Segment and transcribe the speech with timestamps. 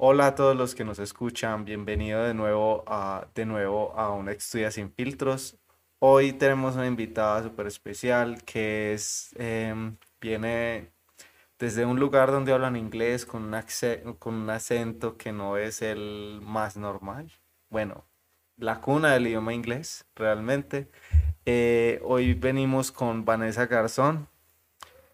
[0.00, 4.30] Hola a todos los que nos escuchan, bienvenido de nuevo a, de nuevo a una
[4.30, 5.58] Estudia sin filtros.
[5.98, 10.92] Hoy tenemos una invitada súper especial que es, em, viene
[11.58, 16.40] desde un lugar donde hablan inglés con un, con un acento que no es el
[16.44, 17.32] más normal.
[17.68, 18.04] Bueno,
[18.56, 20.88] la cuna del idioma inglés, realmente.
[21.44, 24.28] Eh, hoy venimos con Vanessa Garzón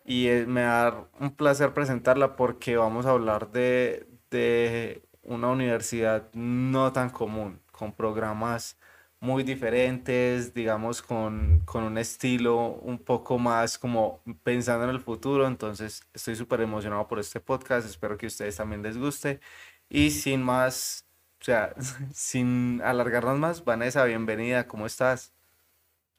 [0.04, 6.28] y eh, me da un placer presentarla porque vamos a hablar de, de una universidad
[6.34, 8.78] no tan común, con programas
[9.20, 15.46] muy diferentes, digamos, con, con, un estilo un poco más como pensando en el futuro.
[15.46, 17.86] Entonces, estoy súper emocionado por este podcast.
[17.86, 19.40] Espero que a ustedes también les guste.
[19.88, 21.08] Y sin más,
[21.40, 21.72] o sea,
[22.12, 24.66] sin alargarnos más, Vanessa, bienvenida.
[24.66, 25.32] ¿Cómo estás?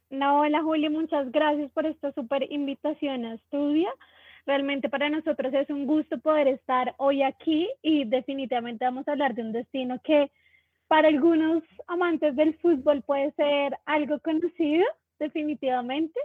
[0.09, 3.89] No, hola Juli, muchas gracias por esta súper invitación a Estudia.
[4.45, 9.33] Realmente para nosotros es un gusto poder estar hoy aquí y definitivamente vamos a hablar
[9.33, 10.31] de un destino que
[10.87, 14.85] para algunos amantes del fútbol puede ser algo conocido,
[15.17, 16.19] definitivamente,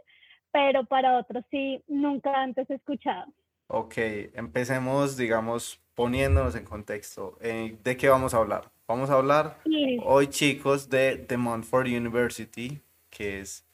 [0.52, 3.32] pero para otros sí, nunca antes escuchado.
[3.68, 3.94] Ok,
[4.34, 7.38] empecemos, digamos, poniéndonos en contexto.
[7.41, 8.70] Eh, ¿De qué vamos a hablar?
[8.86, 9.58] Vamos a hablar
[10.04, 13.64] hoy, chicos, de The Montfort University, que es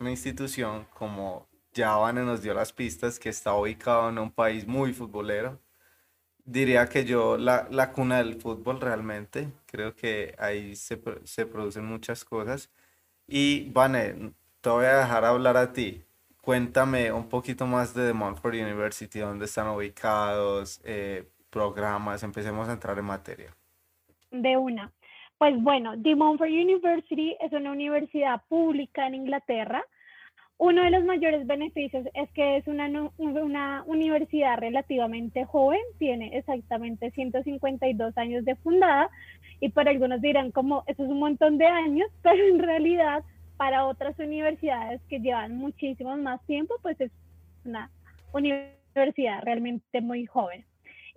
[0.00, 4.66] una institución como ya Vane nos dio las pistas, que está ubicado en un país
[4.66, 5.60] muy futbolero.
[6.44, 11.84] Diría que yo, la, la cuna del fútbol realmente, creo que ahí se, se producen
[11.84, 12.70] muchas cosas.
[13.26, 16.02] Y Vane, te voy a dejar hablar a ti.
[16.40, 22.72] Cuéntame un poquito más de The Montfort University, dónde están ubicados, eh, programas, empecemos a
[22.72, 23.56] entrar en materia.
[24.30, 24.92] De una.
[25.38, 29.84] Pues bueno, The Montfort University es una universidad pública en Inglaterra.
[30.58, 37.10] Uno de los mayores beneficios es que es una, una universidad relativamente joven, tiene exactamente
[37.10, 39.10] 152 años de fundada
[39.60, 43.22] y para algunos dirán como eso es un montón de años, pero en realidad
[43.58, 47.10] para otras universidades que llevan muchísimo más tiempo, pues es
[47.64, 47.90] una
[48.32, 50.64] universidad realmente muy joven.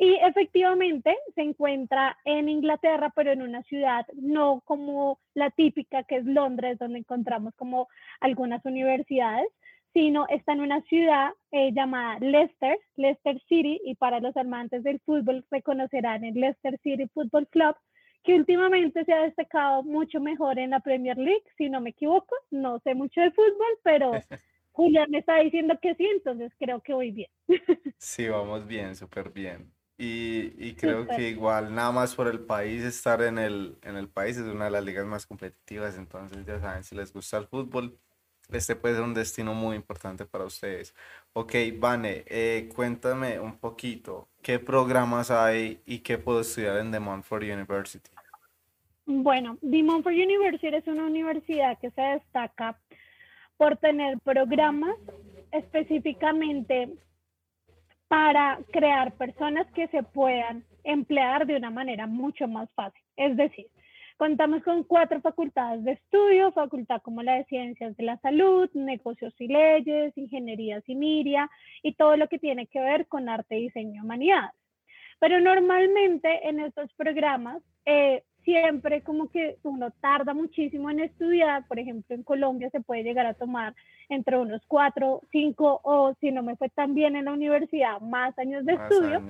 [0.01, 6.15] Y efectivamente se encuentra en Inglaterra, pero en una ciudad no como la típica que
[6.15, 7.89] es Londres, donde encontramos como
[8.21, 9.49] algunas universidades,
[9.91, 15.01] sino está en una ciudad eh, llamada Leicester, Leicester City, y para los amantes del
[15.01, 17.75] fútbol reconocerán el Leicester City Football Club,
[18.23, 22.33] que últimamente se ha destacado mucho mejor en la Premier League, si no me equivoco.
[22.51, 24.11] No sé mucho de fútbol, pero
[24.71, 27.29] Julián me está diciendo que sí, entonces creo que voy bien.
[27.97, 29.73] Sí, vamos bien, súper bien.
[30.01, 34.07] Y, y creo que igual, nada más por el país, estar en el, en el
[34.07, 37.47] país es una de las ligas más competitivas, entonces ya saben, si les gusta el
[37.47, 37.99] fútbol,
[38.49, 40.95] este puede ser un destino muy importante para ustedes.
[41.33, 47.01] Ok, Vane, eh, cuéntame un poquito, ¿qué programas hay y qué puedo estudiar en The
[47.01, 48.09] Montfort University?
[49.05, 52.79] Bueno, The Montfort University es una universidad que se destaca
[53.57, 54.95] por tener programas
[55.51, 56.95] específicamente
[58.09, 63.01] para crear personas que se puedan emplear de una manera mucho más fácil.
[63.15, 63.67] Es decir,
[64.17, 69.33] contamos con cuatro facultades de estudio, facultad como la de Ciencias de la Salud, Negocios
[69.37, 71.49] y Leyes, Ingeniería y Miria
[71.83, 74.55] y todo lo que tiene que ver con arte, diseño y humanidades.
[75.19, 81.77] Pero normalmente en estos programas eh, siempre como que uno tarda muchísimo en estudiar, por
[81.77, 83.75] ejemplo en Colombia se puede llegar a tomar
[84.09, 88.37] entre unos cuatro, cinco o si no me fue tan bien en la universidad, más
[88.39, 89.21] años de estudio.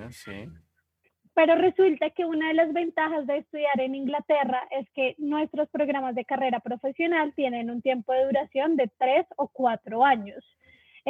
[1.34, 6.14] Pero resulta que una de las ventajas de estudiar en Inglaterra es que nuestros programas
[6.14, 10.42] de carrera profesional tienen un tiempo de duración de tres o cuatro años.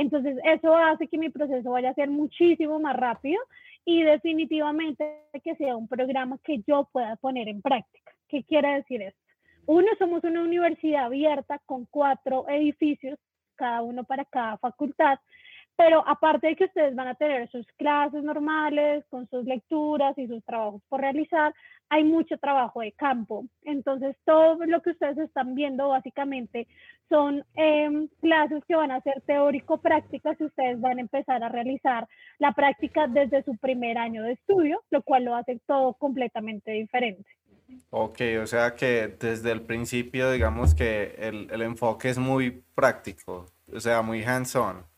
[0.01, 3.39] Entonces, eso hace que mi proceso vaya a ser muchísimo más rápido
[3.85, 8.11] y definitivamente que sea un programa que yo pueda poner en práctica.
[8.27, 9.21] ¿Qué quiere decir esto?
[9.67, 13.19] Uno, somos una universidad abierta con cuatro edificios,
[13.57, 15.19] cada uno para cada facultad,
[15.81, 20.27] pero aparte de que ustedes van a tener sus clases normales, con sus lecturas y
[20.27, 21.55] sus trabajos por realizar,
[21.89, 23.47] hay mucho trabajo de campo.
[23.63, 26.69] Entonces, todo lo que ustedes están viendo básicamente
[27.09, 32.07] son em, clases que van a ser teórico-prácticas y ustedes van a empezar a realizar
[32.39, 37.25] la práctica desde su primer año de estudio, lo cual lo hace todo completamente diferente.
[37.89, 43.47] Ok, o sea que desde el principio digamos que el, el enfoque es muy práctico,
[43.73, 44.90] o sea, muy hands-on.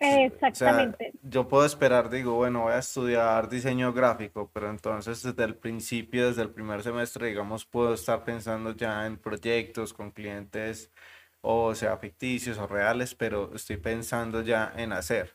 [0.00, 1.12] Exactamente.
[1.22, 6.28] yo puedo esperar, digo, bueno, voy a estudiar diseño gráfico, pero entonces desde el principio,
[6.28, 10.92] desde el primer semestre, digamos, puedo estar pensando ya en proyectos con clientes,
[11.40, 15.34] o sea, ficticios o reales, pero estoy pensando ya en hacer.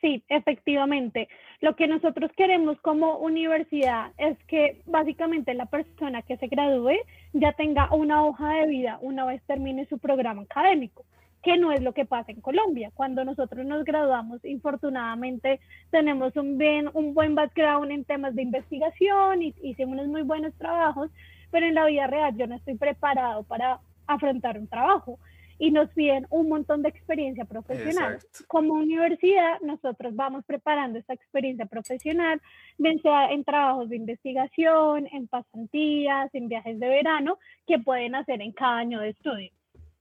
[0.00, 1.28] Sí, efectivamente.
[1.60, 6.96] Lo que nosotros queremos como universidad es que básicamente la persona que se gradúe
[7.32, 11.06] ya tenga una hoja de vida una vez termine su programa académico
[11.44, 12.90] que no es lo que pasa en Colombia.
[12.94, 15.60] Cuando nosotros nos graduamos, infortunadamente
[15.90, 20.54] tenemos un, bien, un buen background en temas de investigación y hicimos unos muy buenos
[20.54, 21.10] trabajos,
[21.50, 25.18] pero en la vida real yo no estoy preparado para afrontar un trabajo
[25.58, 28.18] y nos piden un montón de experiencia profesional.
[28.48, 32.40] Como universidad, nosotros vamos preparando esta experiencia profesional,
[32.78, 38.40] bien sea en trabajos de investigación, en pasantías, en viajes de verano, que pueden hacer
[38.40, 39.50] en cada año de estudio.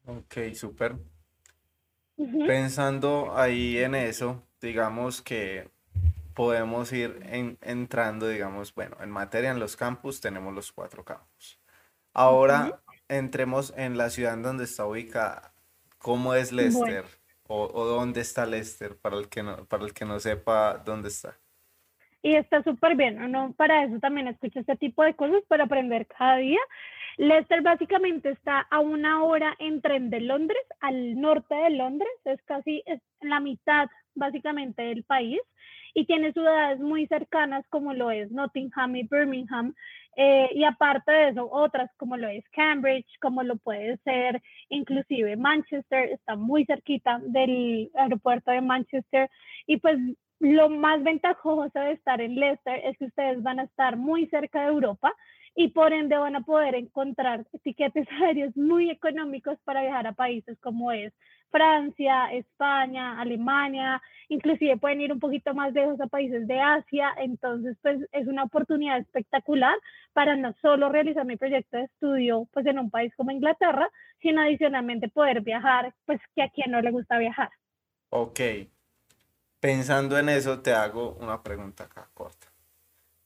[0.05, 0.95] Ok, súper.
[2.15, 5.69] Pensando ahí en eso, digamos que
[6.33, 7.19] podemos ir
[7.61, 11.59] entrando, digamos, bueno, en materia en los campus tenemos los cuatro campus.
[12.13, 15.53] Ahora entremos en la ciudad en donde está ubicada.
[15.97, 17.05] ¿Cómo es Leicester?
[17.47, 21.37] O, dónde está Leicester para el que no, para el que no sepa dónde está.
[22.21, 23.51] Y está súper bien, ¿no?
[23.53, 26.59] Para eso también escucho este tipo de cosas para aprender cada día.
[27.17, 32.41] Leicester básicamente está a una hora en tren de Londres, al norte de Londres, es
[32.43, 32.83] casi
[33.21, 35.39] la mitad básicamente del país
[35.93, 39.73] y tiene ciudades muy cercanas como lo es Nottingham y Birmingham
[40.15, 45.35] eh, y aparte de eso otras como lo es Cambridge, como lo puede ser inclusive
[45.35, 49.29] Manchester, está muy cerquita del aeropuerto de Manchester
[49.67, 49.97] y pues
[50.39, 54.61] lo más ventajoso de estar en Leicester es que ustedes van a estar muy cerca
[54.61, 55.13] de Europa
[55.55, 60.57] y por ende van a poder encontrar tiquetes aéreos muy económicos para viajar a países
[60.59, 61.13] como es
[61.51, 67.77] Francia, España, Alemania, inclusive pueden ir un poquito más lejos a países de Asia, entonces
[67.83, 69.75] pues es una oportunidad espectacular
[70.13, 73.87] para no solo realizar mi proyecto de estudio pues en un país como Inglaterra,
[74.19, 77.51] sino adicionalmente poder viajar, pues que a quien no le gusta viajar.
[78.09, 78.39] Ok,
[79.59, 82.52] pensando en eso te hago una pregunta acá corta.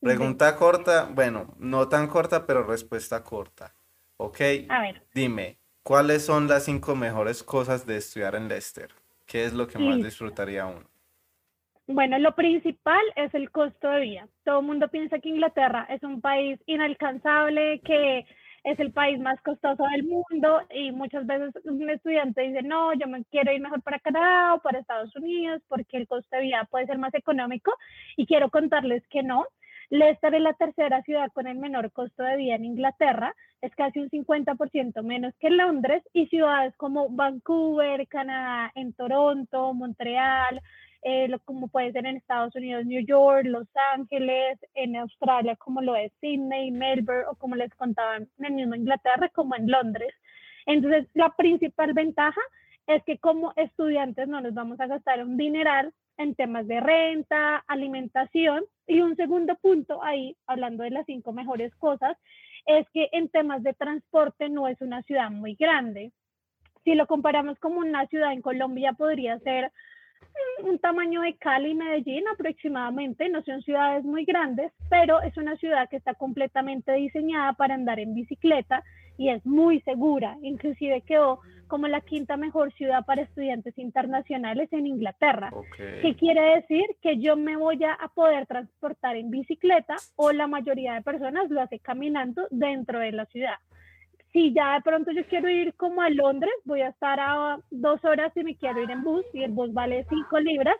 [0.07, 3.73] Pregunta corta, bueno, no tan corta, pero respuesta corta.
[4.17, 4.41] ¿Ok?
[4.69, 5.03] A ver.
[5.13, 8.89] Dime, ¿cuáles son las cinco mejores cosas de estudiar en Leicester?
[9.25, 10.87] ¿Qué es lo que más disfrutaría uno?
[11.87, 14.27] Bueno, lo principal es el costo de vida.
[14.43, 18.25] Todo el mundo piensa que Inglaterra es un país inalcanzable, que
[18.67, 23.07] es el país más costoso del mundo y muchas veces un estudiante dice, no, yo
[23.07, 26.67] me quiero ir mejor para Canadá o para Estados Unidos porque el costo de vida
[26.69, 27.71] puede ser más económico
[28.17, 29.45] y quiero contarles que no,
[29.89, 33.99] Leicester es la tercera ciudad con el menor costo de vida en Inglaterra, es casi
[33.99, 40.61] un 50% menos que Londres y ciudades como Vancouver, Canadá, en Toronto, Montreal,
[41.03, 45.95] eh, como puede ser en Estados Unidos, New York, Los Ángeles, en Australia como lo
[45.95, 50.13] es Sydney, Melbourne o como les contaba en Inglaterra como en Londres.
[50.65, 52.41] Entonces, la principal ventaja
[52.87, 57.63] es que como estudiantes no nos vamos a gastar un dineral en temas de renta,
[57.67, 58.63] alimentación.
[58.87, 62.17] Y un segundo punto ahí, hablando de las cinco mejores cosas,
[62.65, 66.11] es que en temas de transporte no es una ciudad muy grande.
[66.83, 69.71] Si lo comparamos como una ciudad en Colombia, podría ser
[70.63, 75.55] un tamaño de Cali y Medellín aproximadamente, no son ciudades muy grandes, pero es una
[75.57, 78.83] ciudad que está completamente diseñada para andar en bicicleta
[79.17, 84.87] y es muy segura, inclusive quedó como la quinta mejor ciudad para estudiantes internacionales en
[84.87, 85.51] Inglaterra.
[85.77, 86.85] ¿Qué quiere decir?
[87.01, 91.61] Que yo me voy a, poder transportar en bicicleta o la mayoría de personas lo
[91.61, 93.55] hace caminando dentro de la ciudad.
[94.33, 98.03] Si ya de pronto yo quiero ir como a Londres, voy a estar a dos
[98.05, 100.77] horas y me quiero ir en bus y el bus vale cinco libras,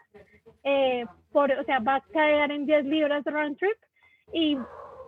[0.64, 3.78] eh, por, o sea, va a caer en 10 libras round trip
[4.34, 4.58] y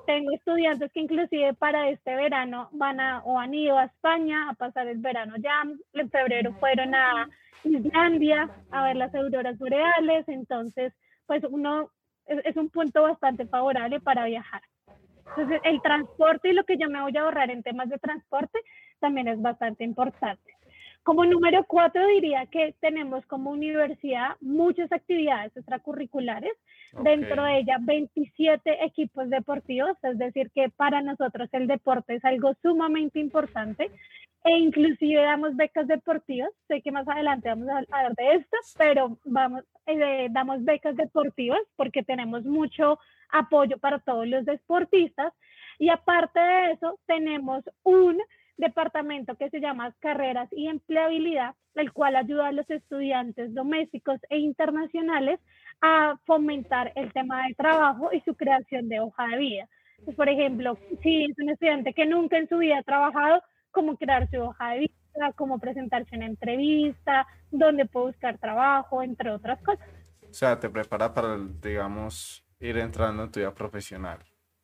[0.10, 4.56] tengo estudiantes que inclusive para este verano van a o han ido a España a
[4.56, 5.62] pasar el verano ya.
[5.94, 7.30] En febrero fueron a
[7.63, 10.28] Islandia a ver las auroras boreales.
[10.28, 10.94] Entonces,
[11.28, 11.92] pues uno
[12.25, 14.63] es, es un punto bastante favorable para viajar.
[15.28, 18.60] Entonces, el transporte y lo que yo me voy a ahorrar en temas de transporte
[19.00, 20.59] también es bastante importante.
[21.03, 26.51] Como número cuatro diría que tenemos como universidad muchas actividades extracurriculares,
[27.03, 32.53] dentro de ellas 27 equipos deportivos, es decir, que para nosotros el deporte es algo
[32.62, 33.91] sumamente importante.
[34.46, 39.18] E inclusive damos becas deportivas, sé que más adelante vamos a hablar de esto, pero
[39.25, 43.00] vamos, eh, damos becas deportivas porque tenemos mucho
[43.32, 45.34] apoyo para todos los deportistas.
[45.77, 48.22] Y aparte de eso tenemos un
[48.60, 54.38] departamento que se llama Carreras y Empleabilidad, el cual ayuda a los estudiantes domésticos e
[54.38, 55.39] internacionales
[55.82, 59.70] a fomentar el tema del trabajo y su creación de hoja de vida.
[60.04, 63.98] Pues, por ejemplo, si es un estudiante que nunca en su vida ha trabajado, cómo
[63.98, 69.62] crear su hoja de vida, cómo presentarse en entrevista, dónde puede buscar trabajo, entre otras
[69.62, 69.88] cosas.
[70.30, 74.20] O sea, te prepara para, digamos, ir entrando en tu vida profesional.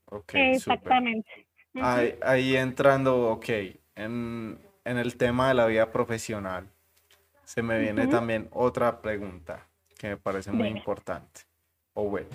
[0.06, 1.48] Ok, Exactamente.
[1.82, 3.50] ahí, entrando, ok,
[3.96, 6.70] en, el tema de la vida profesional,
[7.44, 11.42] se me viene también otra pregunta que me parece muy importante.
[11.94, 12.30] O bueno,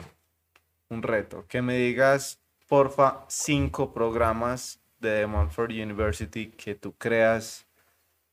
[0.89, 1.45] un reto.
[1.49, 7.67] Que me digas, porfa, cinco programas de Montfort University que tú creas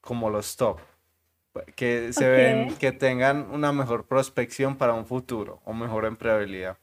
[0.01, 0.79] como los top.
[1.75, 6.77] Que se ven, que tengan una mejor prospección para un futuro o mejor empleabilidad.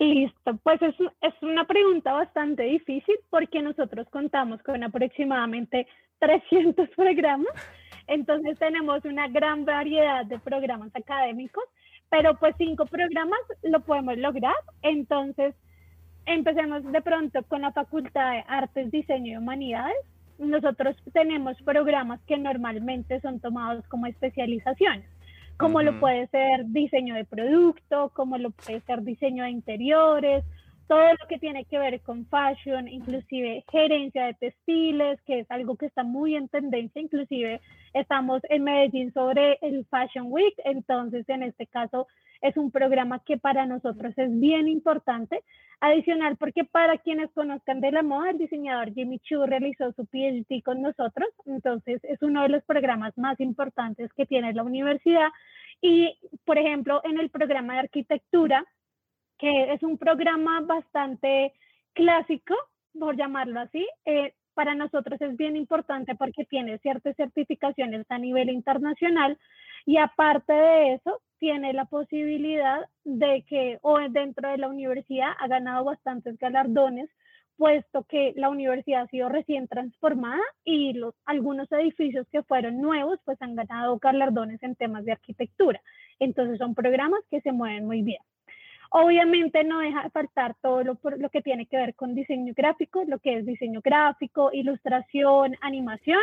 [0.00, 5.86] Listo, pues es, es una pregunta bastante difícil porque nosotros contamos con aproximadamente
[6.20, 7.52] 300 programas,
[8.06, 11.64] entonces tenemos una gran variedad de programas académicos,
[12.08, 15.54] pero pues cinco programas lo podemos lograr, entonces
[16.24, 19.98] empecemos de pronto con la Facultad de Artes, Diseño y Humanidades.
[20.38, 25.04] Nosotros tenemos programas que normalmente son tomados como especializaciones
[25.60, 30.42] como lo puede ser diseño de producto, como lo puede ser diseño de interiores,
[30.90, 35.76] todo lo que tiene que ver con fashion, inclusive gerencia de textiles, que es algo
[35.76, 37.60] que está muy en tendencia, inclusive
[37.94, 42.08] estamos en Medellín sobre el Fashion Week, entonces en este caso
[42.42, 45.44] es un programa que para nosotros es bien importante.
[45.80, 50.60] Adicional, porque para quienes conozcan de la moda, el diseñador Jimmy Choo realizó su PhD
[50.64, 55.28] con nosotros, entonces es uno de los programas más importantes que tiene la universidad.
[55.80, 58.66] Y, por ejemplo, en el programa de arquitectura,
[59.40, 61.52] que es un programa bastante
[61.94, 62.54] clásico,
[62.98, 68.50] por llamarlo así, eh, para nosotros es bien importante porque tiene ciertas certificaciones a nivel
[68.50, 69.38] internacional
[69.86, 75.48] y aparte de eso, tiene la posibilidad de que o dentro de la universidad ha
[75.48, 77.08] ganado bastantes galardones,
[77.56, 83.18] puesto que la universidad ha sido recién transformada y los, algunos edificios que fueron nuevos
[83.24, 85.80] pues han ganado galardones en temas de arquitectura.
[86.18, 88.20] Entonces son programas que se mueven muy bien.
[88.90, 93.02] Obviamente no deja de faltar todo lo, lo que tiene que ver con diseño gráfico,
[93.06, 96.20] lo que es diseño gráfico, ilustración, animación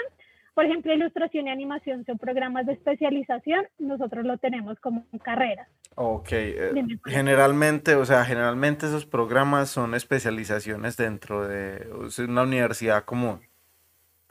[0.58, 5.68] por ejemplo, ilustración y animación son programas de especialización, nosotros lo tenemos como carrera.
[5.94, 6.72] Ok, eh,
[7.06, 11.88] generalmente, o sea, generalmente esos programas son especializaciones dentro de
[12.28, 13.47] una universidad común.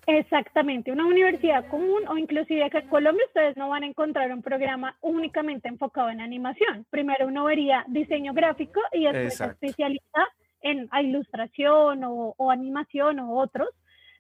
[0.07, 4.41] Exactamente, una universidad común o inclusive acá en Colombia ustedes no van a encontrar un
[4.41, 6.87] programa únicamente enfocado en animación.
[6.91, 10.29] Primero uno vería diseño gráfico y después especializa
[10.63, 13.69] en ilustración o, o animación o otros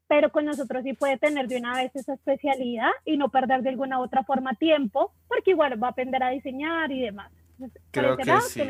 [0.09, 3.71] pero con nosotros sí puede tener de una vez esa especialidad y no perder de
[3.71, 7.33] alguna otra forma tiempo, porque igual va a aprender a diseñar y demás.
[7.91, 8.63] Creo que sí.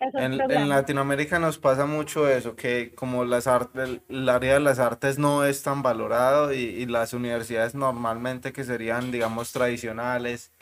[0.00, 5.18] En, Latinoamérica nos pasa mucho eso, que como las artes, el área de las artes
[5.18, 10.52] no es tan valorado y, las universidades normalmente que serían, digamos, tradicionales,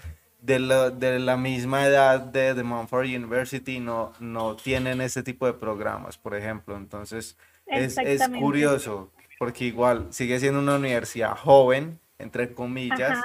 [0.41, 5.47] de la, de la misma edad de The Montfort University no, no tienen ese tipo
[5.47, 6.77] de programas, por ejemplo.
[6.77, 13.21] Entonces, es, es curioso porque igual sigue siendo una universidad joven, entre comillas,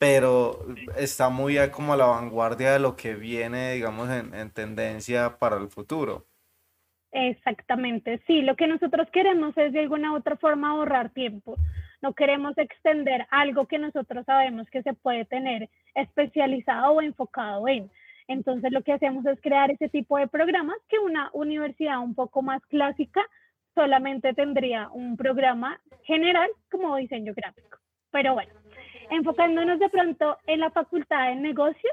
[0.00, 0.64] pero
[0.96, 5.58] está muy como a la vanguardia de lo que viene, digamos, en, en tendencia para
[5.58, 6.26] el futuro.
[7.12, 11.58] Exactamente, sí, lo que nosotros queremos es de alguna otra forma ahorrar tiempo.
[12.00, 17.90] No queremos extender algo que nosotros sabemos que se puede tener especializado o enfocado en.
[18.26, 22.40] Entonces lo que hacemos es crear ese tipo de programas que una universidad un poco
[22.40, 23.20] más clásica
[23.74, 27.78] solamente tendría un programa general como diseño gráfico.
[28.12, 28.54] Pero bueno,
[29.10, 31.92] enfocándonos de pronto en la facultad de negocios,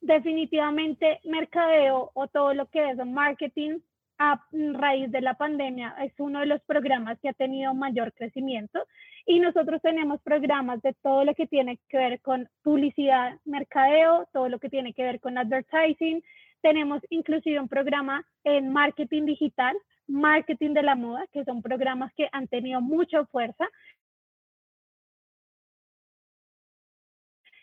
[0.00, 3.80] definitivamente mercadeo o todo lo que es marketing
[4.18, 8.78] a raíz de la pandemia es uno de los programas que ha tenido mayor crecimiento
[9.24, 14.50] y nosotros tenemos programas de todo lo que tiene que ver con publicidad, mercadeo, todo
[14.50, 16.22] lo que tiene que ver con advertising.
[16.60, 19.74] Tenemos inclusive un programa en marketing digital
[20.10, 23.68] marketing de la moda, que son programas que han tenido mucha fuerza.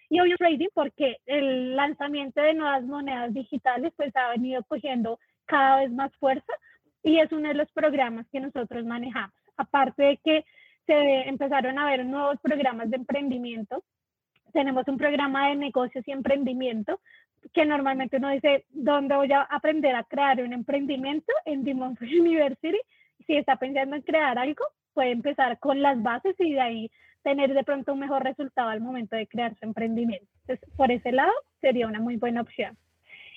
[0.10, 5.82] Y obvio trading porque el lanzamiento de nuevas monedas digitales pues ha venido cogiendo cada
[5.82, 6.54] vez más fuerza
[7.04, 9.36] y es uno de los programas que nosotros manejamos.
[9.58, 10.46] Aparte de que
[10.86, 13.84] se empezaron a ver nuevos programas de emprendimiento,
[14.54, 17.00] tenemos un programa de negocios y emprendimiento
[17.54, 21.32] que normalmente uno dice, ¿dónde voy a aprender a crear un emprendimiento?
[21.46, 22.80] En Dimon University.
[23.26, 26.92] Si está pensando en crear algo, puede empezar con las bases y de ahí
[27.28, 30.26] tener de pronto un mejor resultado al momento de crear su emprendimiento.
[30.48, 32.78] Entonces, por ese lado, sería una muy buena opción.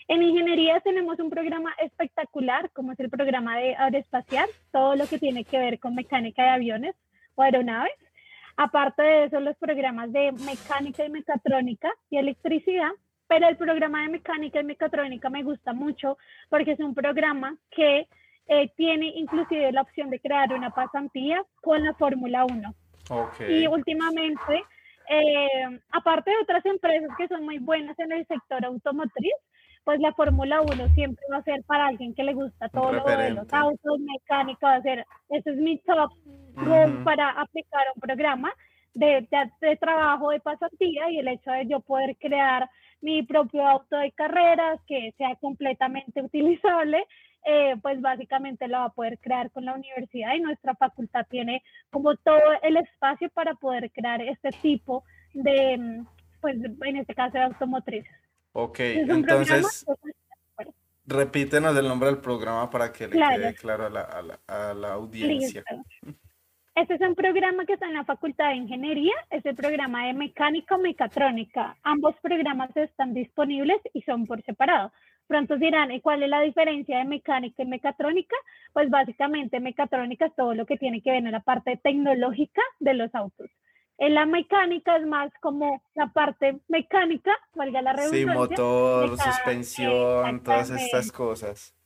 [0.07, 5.19] En ingeniería tenemos un programa espectacular, como es el programa de aeroespacial, todo lo que
[5.19, 6.95] tiene que ver con mecánica de aviones
[7.35, 7.99] o aeronaves.
[8.57, 12.93] Aparte de eso, los programas de mecánica y mecatrónica y electricidad
[13.27, 16.19] pero el programa de mecánica y mecatrónica me gusta mucho
[16.49, 18.09] porque es un programa que
[18.49, 22.75] eh, tiene inclusive la opción de crear una pasantía con la Fórmula 1.
[23.49, 24.65] Y últimamente,
[25.09, 29.35] eh, aparte de otras empresas que son muy buenas en el sector automotriz,
[29.85, 33.05] pues la Fórmula 1 siempre va a ser para alguien que le gusta todo lo
[33.05, 36.13] de los autos, mecánica, va a ser, ese es mi top
[37.05, 38.53] para aplicar un programa
[38.95, 39.27] de,
[39.61, 42.69] de, trabajo de pasantía y el hecho de yo poder crear
[43.01, 47.05] mi propio auto de carreras que sea completamente utilizable,
[47.45, 51.63] eh, pues básicamente lo va a poder crear con la universidad y nuestra facultad tiene
[51.91, 56.03] como todo el espacio para poder crear este tipo de,
[56.41, 58.15] pues en este caso de automotrices.
[58.53, 59.87] Ok, entonces
[61.07, 64.75] repítenos el nombre del programa para que le quede claro a la, a la, a
[64.75, 65.65] la audiencia.
[66.75, 70.15] Este es un programa que está en la Facultad de Ingeniería, es el programa de
[70.15, 71.77] mecánica mecatrónica.
[71.83, 74.93] Ambos programas están disponibles y son por separado.
[75.31, 78.35] Pronto dirán, ¿y cuál es la diferencia de mecánica y mecatrónica?
[78.73, 82.95] Pues básicamente mecatrónica es todo lo que tiene que ver en la parte tecnológica de
[82.95, 83.49] los autos.
[83.99, 88.33] En la mecánica es más como la parte mecánica, valga la redundancia.
[88.33, 91.77] Sí, motor, suspensión, todas estas cosas.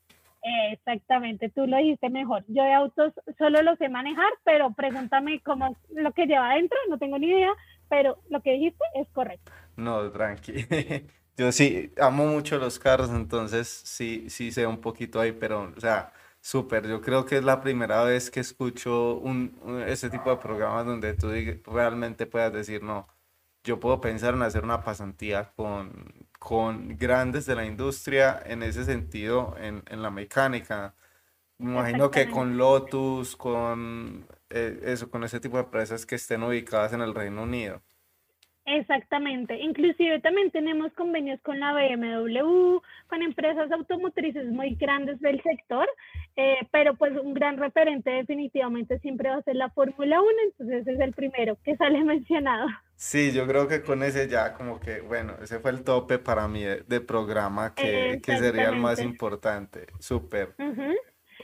[0.71, 2.45] Exactamente, tú lo dijiste mejor.
[2.49, 6.97] Yo de autos solo lo sé manejar, pero pregúntame cómo lo que lleva adentro, no
[6.97, 7.53] tengo ni idea,
[7.91, 9.53] pero lo que dijiste es correcto.
[9.77, 10.65] No, tranqui.
[11.37, 15.81] Yo sí amo mucho los carros, entonces sí, sí sé un poquito ahí, pero, o
[15.81, 16.87] sea, súper.
[16.87, 21.15] Yo creo que es la primera vez que escucho un, ese tipo de programas donde
[21.15, 21.29] tú
[21.67, 23.09] realmente puedas decir, no,
[23.65, 28.85] yo puedo pensar en hacer una pasantía con, con grandes de la industria en ese
[28.85, 30.95] sentido, en, en la mecánica.
[31.59, 36.43] Me imagino que con Lotus, con eh, eso, con ese tipo de empresas que estén
[36.45, 37.83] ubicadas en el Reino Unido.
[38.67, 39.59] Exactamente.
[39.61, 45.87] Inclusive también tenemos convenios con la BMW, con empresas automotrices muy grandes del sector,
[46.37, 50.87] eh, pero pues un gran referente definitivamente siempre va a ser la Fórmula 1, entonces
[50.87, 52.69] es el primero que sale mencionado.
[52.97, 56.49] Sí, yo creo que con ese ya como que, bueno, ese fue el tope para
[56.49, 59.87] mí de, programa que, que, sería el más importante.
[59.99, 60.55] Súper.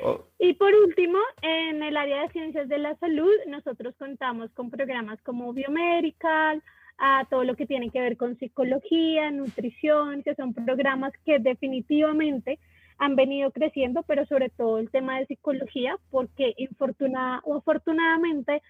[0.02, 0.24] Oh.
[0.38, 5.20] Y por último, en el área de ciencias de la salud, nosotros contamos con programas
[5.22, 6.62] como Biomedical,
[7.00, 12.58] a todo lo que tiene que ver con psicología, nutrición, que son programas que definitivamente
[12.98, 18.62] han venido creciendo, pero sobre todo el tema de psicología, porque infortunada o afortunadamente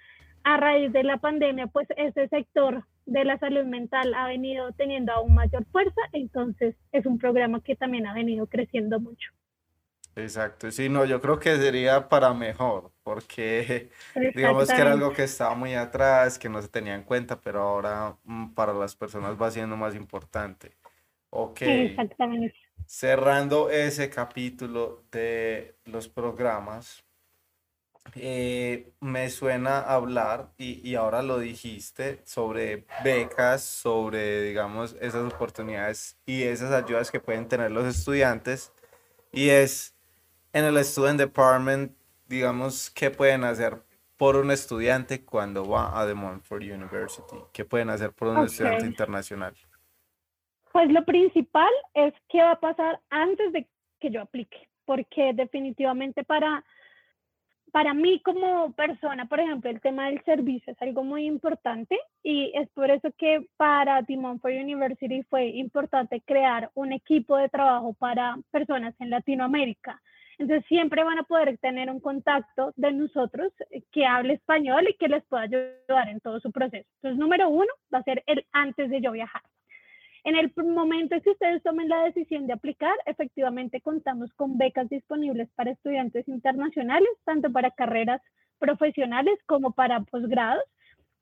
[0.44, 5.12] a raíz de la pandemia, pues ese sector de la salud mental ha venido teniendo
[5.12, 9.32] aún mayor fuerza, entonces es un programa que también ha venido creciendo mucho.
[10.22, 13.90] Exacto, sí, no, yo creo que sería para mejor, porque
[14.34, 17.62] digamos que era algo que estaba muy atrás, que no se tenía en cuenta, pero
[17.62, 20.76] ahora mm, para las personas va siendo más importante.
[21.30, 21.62] Ok.
[21.62, 22.54] Exactamente.
[22.86, 27.04] Cerrando ese capítulo de los programas,
[28.14, 36.18] eh, me suena hablar, y, y ahora lo dijiste, sobre becas, sobre, digamos, esas oportunidades
[36.26, 38.72] y esas ayudas que pueden tener los estudiantes,
[39.32, 39.94] y es
[40.52, 41.92] en el Student Department,
[42.28, 43.82] digamos, ¿qué pueden hacer
[44.16, 47.36] por un estudiante cuando va a The Montfort University?
[47.52, 49.54] ¿Qué pueden hacer por un estudiante internacional?
[50.72, 53.66] Pues lo principal es qué va a pasar antes de
[53.98, 56.64] que yo aplique, porque definitivamente para,
[57.72, 62.52] para mí como persona, por ejemplo, el tema del servicio es algo muy importante y
[62.54, 67.94] es por eso que para The Montfort University fue importante crear un equipo de trabajo
[67.94, 70.00] para personas en Latinoamérica
[70.40, 73.52] entonces siempre van a poder tener un contacto de nosotros
[73.92, 76.88] que hable español y que les pueda ayudar en todo su proceso.
[76.96, 79.42] Entonces, número uno va a ser el antes de yo viajar.
[80.24, 84.88] En el momento en que ustedes tomen la decisión de aplicar, efectivamente contamos con becas
[84.88, 88.22] disponibles para estudiantes internacionales, tanto para carreras
[88.58, 90.64] profesionales como para posgrados,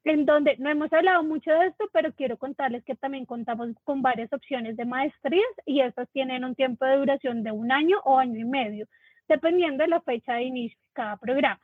[0.05, 4.01] en donde no hemos hablado mucho de esto, pero quiero contarles que también contamos con
[4.01, 8.17] varias opciones de maestrías y estas tienen un tiempo de duración de un año o
[8.17, 8.87] año y medio
[9.29, 11.61] dependiendo de la fecha de inicio de cada programa.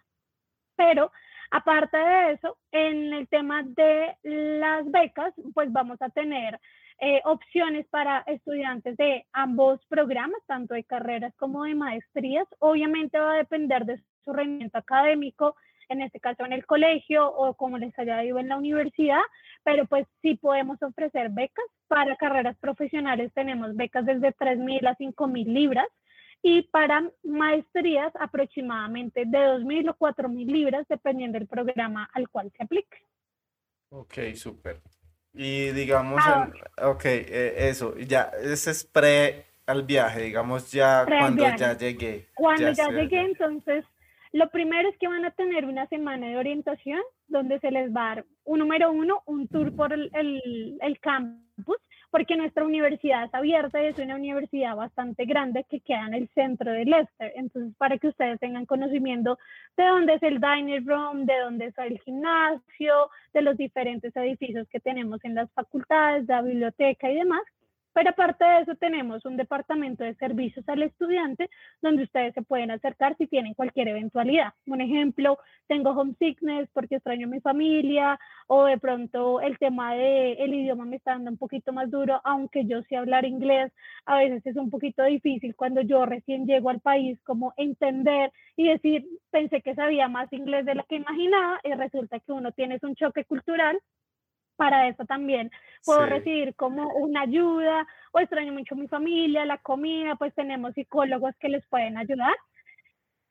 [0.77, 1.13] Pero
[1.51, 6.61] aparte de eso, en el tema de las becas, pues vamos a tener
[7.01, 12.47] eh, opciones para estudiantes de ambos programas, tanto de carreras como de maestrías.
[12.61, 15.57] Obviamente va a depender de su rendimiento académico,
[15.89, 19.21] en este caso en el colegio o como les haya ido en la universidad,
[19.65, 21.67] pero pues sí podemos ofrecer becas.
[21.89, 25.89] Para carreras profesionales tenemos becas desde 3.000 a 5.000 libras
[26.47, 32.63] y para maestrías aproximadamente de 2.000 o 4.000 libras, dependiendo del programa al cual se
[32.63, 32.99] aplique.
[33.89, 34.83] Ok, súper.
[35.33, 41.07] Y digamos, Ah, en- ok, eh, eso, ya, ese es pre al viaje, digamos ya
[41.07, 41.59] cuando viaje.
[41.61, 43.29] ya llegué, Cuando ya ya llegué, allá.
[43.31, 43.85] entonces,
[44.33, 48.13] lo primero es que van a tener una semana de orientación donde se les va
[48.13, 51.79] a dar, un número uno, un tour por el, el- el campus,
[52.15, 56.29] porque nuestra universidad es abierta y es una universidad bastante grande que queda en el
[56.29, 57.33] centro de Leicester.
[57.35, 59.37] Entonces, para que ustedes tengan conocimiento
[59.77, 64.69] de dónde es el dining room, de dónde está el gimnasio, de los diferentes edificios
[64.69, 67.43] que tenemos en las facultades, la biblioteca y demás.
[67.95, 71.49] Pero aparte de eso, tenemos un departamento de servicios al estudiante
[71.81, 74.53] donde ustedes se pueden acercar si tienen cualquier eventualidad.
[74.67, 80.37] Un ejemplo, tengo homesickness porque extraño a mi familia o de pronto el tema del
[80.39, 83.73] el idioma me está dando un poquito más duro, aunque yo sé hablar inglés,
[84.07, 88.69] a veces es un poquito difícil cuando yo recién llego al país como entender y
[88.69, 92.79] decir, pensé que sabía más inglés de lo que imaginaba y resulta que uno tiene
[92.83, 93.81] un choque cultural
[94.57, 95.51] para eso también
[95.85, 100.35] puedo Sí, recibir como una ayuda o extraño mucho a mi familia, la comida, pues
[100.35, 102.35] tenemos psicólogos que les pueden ayudar.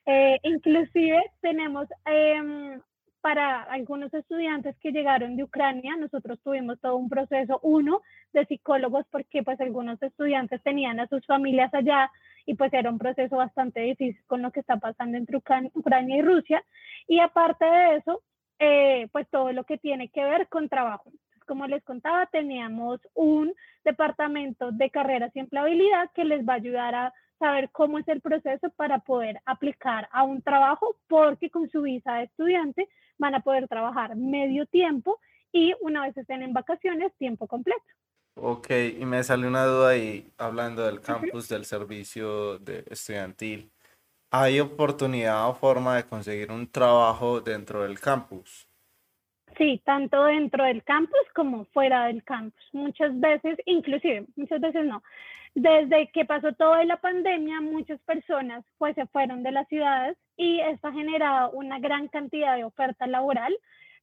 [0.05, 2.81] Eh, inclusive tenemos em,
[3.21, 8.01] para algunos estudiantes que llegaron de Ucrania, nosotros tuvimos todo un proceso, uno,
[8.33, 12.11] de psicólogos, porque pues algunos estudiantes tenían a sus familias allá
[12.45, 16.17] y pues era un proceso bastante difícil con lo que está pasando entre Ucran- Ucrania
[16.17, 16.61] y Rusia.
[17.07, 18.21] Y aparte de eso,
[18.59, 21.09] eh, pues todo lo que tiene que ver con trabajo.
[21.09, 26.57] Entonces, Como les contaba, teníamos un departamento de carreras y empleabilidad que les va a
[26.57, 31.69] ayudar a saber cómo es el proceso para poder aplicar a un trabajo, porque con
[31.69, 32.87] su visa de estudiante
[33.17, 35.19] van a poder trabajar medio tiempo
[35.51, 37.83] y una vez estén en vacaciones, tiempo completo.
[38.35, 43.71] ok, y me sale una duda ahí, hablando del campus del servicio de estudiantil.
[44.35, 48.67] ¿Hay oportunidad o forma de conseguir un trabajo dentro del campus?
[49.59, 52.67] Sí, tanto dentro del campus como fuera del campus.
[52.71, 55.03] Muchas veces, inclusive, muchas veces no.
[55.53, 60.61] Desde que pasó toda la pandemia, muchas personas pues se fueron de las ciudades y
[60.61, 63.55] esto ha generado una gran cantidad de oferta laboral.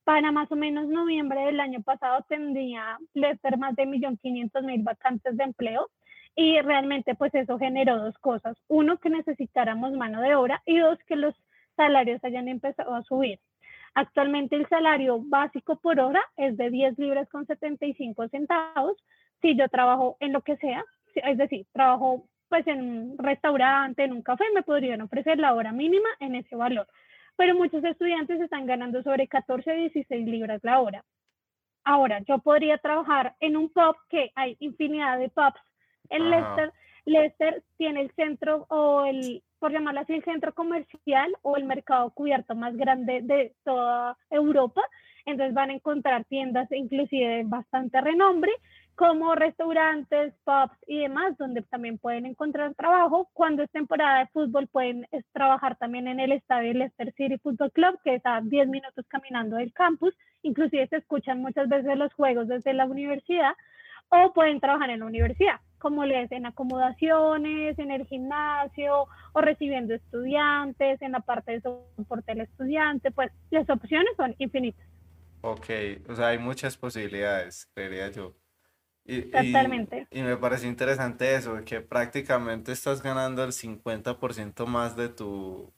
[0.04, 2.98] Para más o menos noviembre del año pasado tendría
[3.58, 5.90] más de 1.500.000 vacantes de empleo
[6.40, 8.57] y realmente pues eso generó dos cosas.
[8.66, 11.35] Uno, que necesitáramos mano de obra y dos, que los
[11.76, 13.38] salarios hayan empezado a subir.
[13.92, 18.96] Actualmente el salario básico por hora es de 10 libras con 75 centavos.
[19.42, 20.83] Si yo trabajo en lo que sea,
[21.14, 25.72] es decir, trabajo pues en un restaurante, en un café, me podrían ofrecer la hora
[25.72, 26.88] mínima en ese valor.
[27.37, 31.05] Pero muchos estudiantes están ganando sobre 14 o 16 libras la hora.
[31.85, 35.61] Ahora, yo podría trabajar en un pub que hay infinidad de pubs
[36.11, 36.31] en Ajá.
[36.31, 36.73] Leicester.
[37.07, 42.11] Leicester tiene el centro o el, por llamarlo así, el centro comercial o el mercado
[42.11, 44.83] cubierto más grande de toda Europa.
[45.27, 48.53] Entonces van a encontrar tiendas inclusive de bastante renombre
[49.01, 53.31] como restaurantes, pubs y demás, donde también pueden encontrar trabajo.
[53.33, 57.99] Cuando es temporada de fútbol, pueden trabajar también en el estadio Leicester City Football Club,
[58.05, 60.14] que está a 10 minutos caminando del campus.
[60.42, 63.55] Inclusive se escuchan muchas veces los juegos desde la universidad
[64.11, 69.94] o pueden trabajar en la universidad, como les en acomodaciones, en el gimnasio o recibiendo
[69.94, 74.86] estudiantes, en la parte de soporte al estudiante, pues las opciones son infinitas.
[75.40, 75.66] Ok,
[76.08, 78.36] o sea, hay muchas posibilidades, creería yo.
[79.04, 80.06] Y, Totalmente.
[80.10, 85.72] y me pareció interesante eso, que prácticamente estás ganando el 50% más de tu,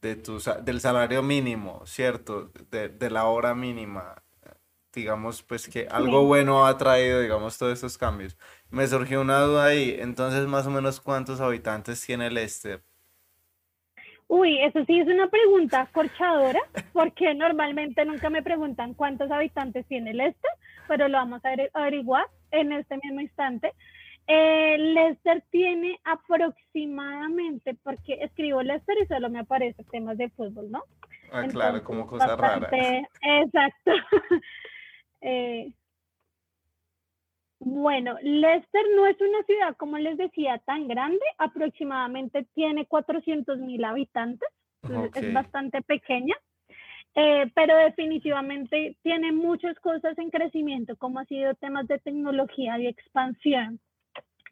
[0.00, 2.50] de tu, del salario mínimo, ¿cierto?
[2.70, 4.22] De, de la hora mínima.
[4.94, 8.36] Digamos, pues que algo bueno ha traído, digamos, todos estos cambios.
[8.70, 12.82] Me surgió una duda ahí, entonces, más o menos, ¿cuántos habitantes tiene Leicester?
[14.28, 16.60] Uy, eso sí es una pregunta corchadora,
[16.92, 20.50] porque normalmente nunca me preguntan cuántos habitantes tiene Leicester,
[20.88, 23.72] pero lo vamos a averi- averiguar en este mismo instante.
[24.26, 30.84] Eh, Leicester tiene aproximadamente, porque escribo Leicester y solo me aparecen temas de fútbol, ¿no?
[31.30, 32.58] Ah, claro, como cosa rara.
[32.70, 33.90] bastante, exacto.
[35.22, 35.72] Eh,
[37.64, 43.84] bueno, Leicester no es una ciudad, como les decía, tan grande, aproximadamente tiene 400 mil
[43.84, 44.48] habitantes,
[45.14, 46.34] es bastante pequeña,
[47.14, 52.88] eh, pero definitivamente tiene muchas cosas en crecimiento, como ha sido temas de tecnología y
[52.88, 53.78] expansión.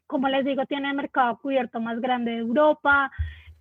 [0.06, 3.10] Como les digo, tiene el mercado cubierto más grande de Europa,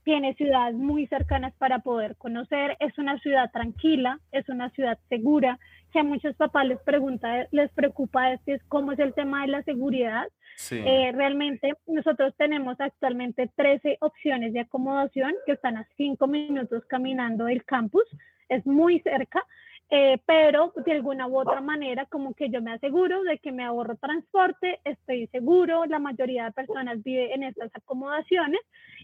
[0.09, 5.59] tiene ciudades muy cercanas para poder conocer, es una ciudad tranquila, es una ciudad segura,
[5.93, 9.49] que a muchos papás les pregunta, les preocupa es, es cómo es el tema de
[9.49, 10.27] la seguridad.
[10.55, 10.81] Sí.
[10.83, 17.45] Eh, realmente nosotros tenemos actualmente 13 opciones de acomodación que están a 5 minutos caminando
[17.45, 18.05] del campus,
[18.49, 19.45] es muy cerca.
[19.91, 23.63] Eh, pero de alguna u otra manera como que yo me aseguro de que me
[23.63, 28.59] ahorro transporte, estoy seguro, la mayoría de personas vive en estas acomodaciones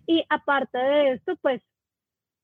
[0.05, 1.61] y aparte de esto, pues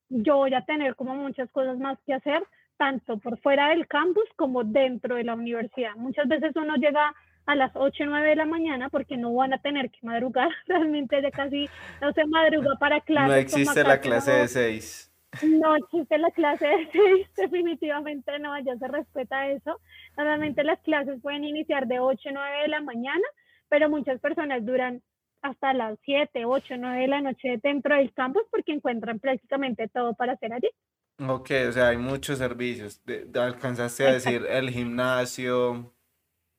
[0.08, 2.42] yo voy a tener como muchas cosas más que hacer,
[2.76, 5.94] tanto por fuera del campus como dentro de la universidad.
[5.94, 7.14] Muchas veces uno llega
[7.46, 10.50] a las 8 o 9 de la mañana porque no van a tener que madrugar,
[10.66, 11.68] realmente ya casi
[12.00, 13.28] no se madruga para clases.
[13.28, 15.11] No existe la clase de 6.
[15.40, 19.80] No existe la clase de 6, definitivamente no, ya se respeta eso.
[20.16, 23.24] Normalmente las clases pueden iniciar de 8 o 9 de la mañana,
[23.68, 25.02] pero muchas personas duran
[25.40, 30.14] hasta las 7, 8, 9 de la noche dentro del campus porque encuentran prácticamente todo
[30.14, 30.70] para hacer allí.
[31.18, 33.02] Ok, o sea, hay muchos servicios.
[33.34, 35.94] alcanzaste a decir el gimnasio,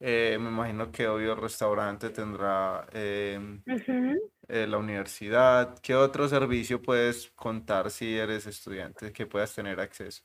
[0.06, 3.64] eh, me imagino que obvio restaurante tendrá em,
[4.50, 5.80] eh, la universidad.
[5.82, 10.22] ¿Qué otro servicio puedes contar si eres estudiante que puedas tener acceso?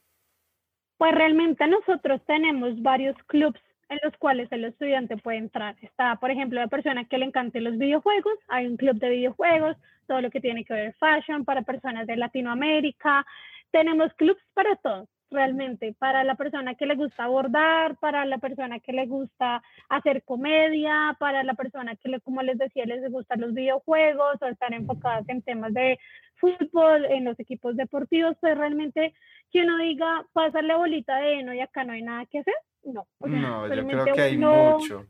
[0.97, 5.77] Pues realmente nosotros tenemos varios clubs en los cuales el estudiante puede entrar.
[5.81, 9.77] Está, por ejemplo, la persona que le encante los videojuegos, hay un club de videojuegos,
[10.09, 13.25] todo lo que tiene que ver fashion para personas de Latinoamérica.
[13.71, 18.81] Tenemos clubs para todos realmente, para la persona que le gusta abordar, para la persona
[18.81, 23.41] que le gusta hacer comedia, para la persona que, le, como les decía, les gustan
[23.41, 25.99] los videojuegos o estar enfocadas en temas de
[26.37, 29.15] fútbol, en los equipos deportivos, pues realmente
[29.51, 33.07] que uno diga, pásale bolita de no y acá no hay nada que hacer, no.
[33.21, 35.07] no, yo creo que hay mucho.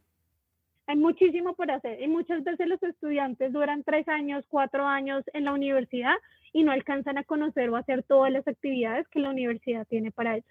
[0.89, 5.45] Hay muchísimo por hacer y muchas veces los estudiantes duran tres años, cuatro años en
[5.45, 6.15] la universidad
[6.55, 10.37] y no alcanzan a conocer o hacer todas las actividades que la universidad tiene para
[10.37, 10.49] ellos.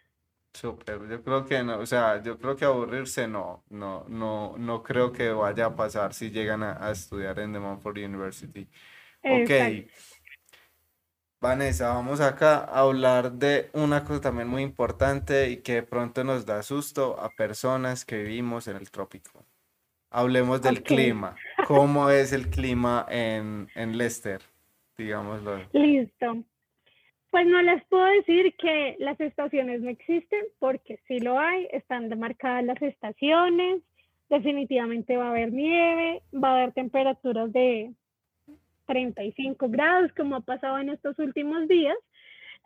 [0.54, 4.84] Súper, yo creo que no, o sea, yo creo que aburrirse no, no, no, no
[4.84, 8.70] creo que vaya a pasar si llegan a, estudiar en The Montfort University.
[9.24, 9.90] Ok.
[11.42, 16.24] Vanessa, vamos acá a hablar de una cosa también muy importante y que de pronto
[16.24, 19.47] nos da susto a personas que vivimos en el trópico.
[20.18, 21.36] Hablemos del clima.
[21.68, 24.42] ¿Cómo es el clima en, en Leicester?
[24.98, 25.60] digámoslo.
[25.74, 26.44] Listo.
[27.30, 32.10] Pues no les puedo decir que las estaciones no existen, porque sí lo hay, están
[32.10, 33.84] demarcadas las estaciones,
[34.30, 37.94] definitivamente va a haber nieve, va a haber temperaturas de
[38.88, 41.98] 35 grados, como ha pasado en estos últimos días,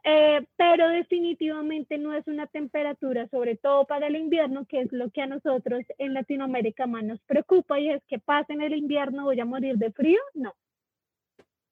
[0.03, 5.11] eh, pero definitivamente no es una temperatura, sobre todo para el invierno, que es lo
[5.11, 9.39] que a nosotros en Latinoamérica más nos preocupa, y es que pasen el invierno, voy
[9.39, 10.53] a morir de frío, no.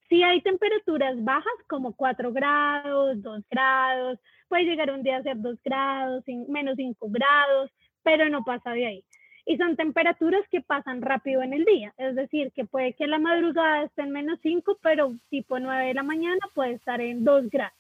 [0.10, 5.40] Si hay temperaturas bajas como 4 grados, 2 grados, puede llegar un día a ser
[5.40, 7.72] 2 grados, menos 5 grados,
[8.04, 9.06] pero no pasa de ahí.
[9.46, 13.20] Y son temperaturas que pasan rápido en el día, es decir, que puede que la
[13.20, 17.50] madrugada esté en menos 5, pero tipo 9 de la mañana puede estar en 2
[17.50, 17.79] grados.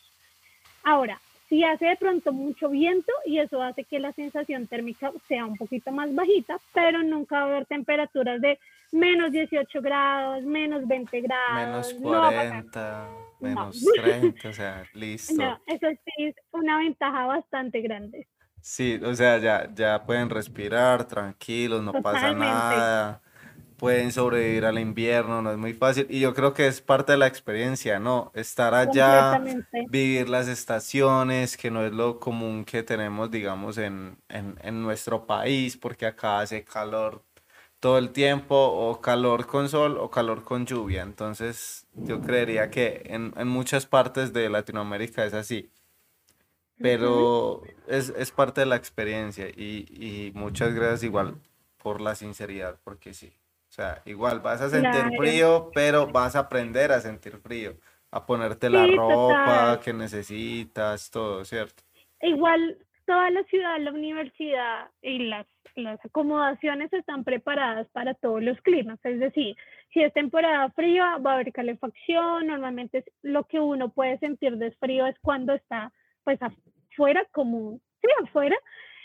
[0.83, 5.45] Ahora, si hace de pronto mucho viento y eso hace que la sensación térmica sea
[5.45, 8.59] un poquito más bajita, pero nunca va a haber temperaturas de
[8.91, 11.93] menos 18 grados, menos 20 grados.
[11.93, 15.33] Menos 40, menos 30, o sea, listo.
[15.33, 18.27] No, eso sí es una ventaja bastante grande.
[18.61, 23.21] Sí, o sea, ya, ya pueden respirar tranquilos, no pasa nada
[23.79, 26.05] pueden sobrevivir al invierno, no es muy fácil.
[26.09, 28.31] Y yo creo que es parte de la experiencia, ¿no?
[28.35, 29.41] Estar allá,
[29.89, 34.17] vivir las estaciones, que no es lo común que tenemos, digamos, en,
[34.71, 37.23] nuestro país, porque acá hace calor
[37.79, 41.01] todo el tiempo, o calor con sol o calor con lluvia.
[41.01, 45.71] Entonces, yo creería que en, muchas partes de Latinoamérica es así.
[46.81, 51.35] Pero es, es parte de la experiencia y, y muchas gracias igual
[51.77, 53.33] por la sinceridad, porque sí.
[53.69, 57.77] O sea, igual vas a sentir frío, pero vas a aprender a sentir frío,
[58.09, 61.83] a ponerte la ropa que necesitas, todo, ¿cierto?
[62.21, 68.59] Igual toda la ciudad, la universidad y las, las acomodaciones están preparadas para todos los
[68.61, 68.99] climas.
[69.03, 69.55] Es decir,
[69.93, 72.47] si es temporada fría, va a haber calefacción.
[72.47, 75.91] Normalmente lo que uno puede sentir de frío es cuando está
[76.23, 78.55] pues afuera, como sí, afuera,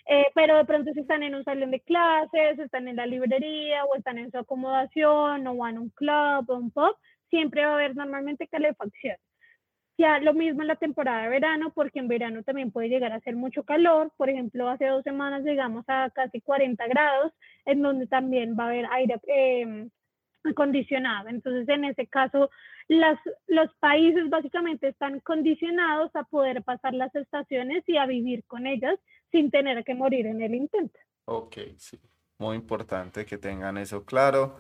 [0.07, 3.85] eh, pero de pronto si están en un salón de clases, están en la librería
[3.85, 6.97] o están en su acomodación o van a un club o un pub,
[7.31, 9.17] siempre va a haber normalmente calefacción.
[9.97, 13.21] Ya lo mismo en la temporada de verano, porque en verano también puede llegar a
[13.21, 14.11] ser mucho calor.
[14.17, 17.33] Por ejemplo, hace dos semanas llegamos a casi 40 grados,
[17.65, 19.89] en donde también va a haber aire eh,
[20.45, 21.29] acondicionado.
[21.29, 22.51] Entonces, en ese caso,
[22.89, 28.67] las, los países básicamente están condicionados a poder pasar las estaciones y a vivir con
[28.67, 28.99] ellas
[29.35, 30.97] sin tener que morir en el intento.
[31.25, 31.99] Ok, sí,
[32.39, 34.57] muy importante que tengan eso claro.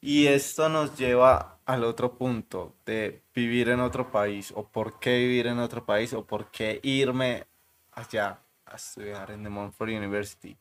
[0.00, 5.18] Y esto nos lleva al otro punto de vivir en otro país o por qué
[5.18, 7.44] vivir en otro país o por qué irme
[7.92, 8.40] allá.
[8.64, 10.56] a estudiar en The Montfort University.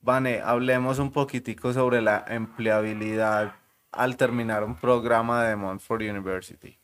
[0.00, 3.54] Vane, hablemos un poquitico sobre la empleabilidad
[3.92, 6.78] al terminar un programa de Montfort University.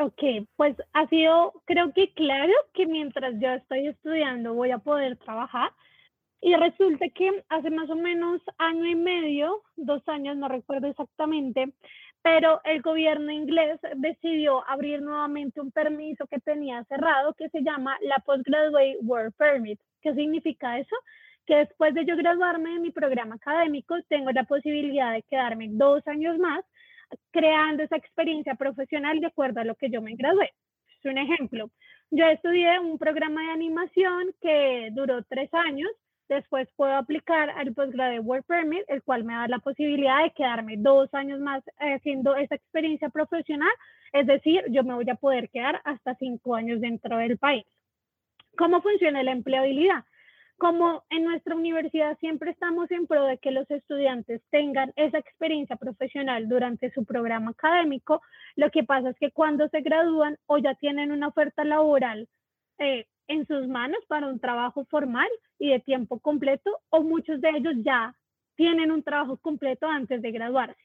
[0.00, 5.16] Ok, pues ha sido, creo que claro que mientras yo estoy estudiando voy a poder
[5.16, 5.72] trabajar.
[6.40, 11.72] Y resulta que hace más o menos año y medio, dos años, no recuerdo exactamente,
[12.22, 17.98] pero el gobierno inglés decidió abrir nuevamente un permiso que tenía cerrado que se llama
[18.02, 19.80] la Postgraduate Work Permit.
[20.00, 20.94] ¿Qué significa eso?
[21.44, 26.06] Que después de yo graduarme de mi programa académico, tengo la posibilidad de quedarme dos
[26.06, 26.64] años más
[27.30, 30.52] creando esa experiencia profesional de acuerdo a lo que yo me gradué.
[30.98, 31.70] Es un ejemplo.
[32.10, 35.90] Yo estudié un programa de animación que duró tres años.
[36.28, 40.76] Después puedo aplicar al Postgraduate Work Permit, el cual me da la posibilidad de quedarme
[40.76, 43.70] dos años más haciendo esa experiencia profesional.
[44.12, 47.64] Es decir, yo me voy a poder quedar hasta cinco años dentro del país.
[48.56, 50.04] ¿Cómo funciona la empleabilidad?
[50.58, 55.76] Como en nuestra universidad siempre estamos en pro de que los estudiantes tengan esa experiencia
[55.76, 58.20] profesional durante su programa académico,
[58.56, 62.28] lo que pasa es que cuando se gradúan o ya tienen una oferta laboral
[62.78, 65.28] eh, en sus manos para un trabajo formal
[65.60, 68.14] y de tiempo completo, o muchos de ellos ya
[68.56, 70.80] tienen un trabajo completo antes de graduarse.